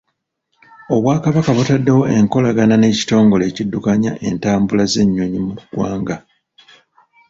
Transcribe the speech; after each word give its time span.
Obwakabaka 0.95 1.51
butaddewo 1.57 2.03
enkolagana 2.17 2.75
n'ekitongole 2.77 3.43
ekiddukanya 3.47 4.11
entambula 4.27 4.83
z'ennyonyi 4.91 5.39
mu 5.45 5.53
ggwanga. 5.59 6.17